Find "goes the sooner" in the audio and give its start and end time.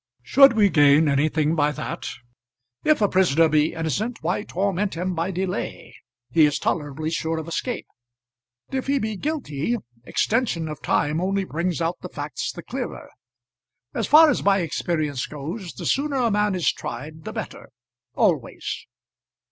15.27-16.15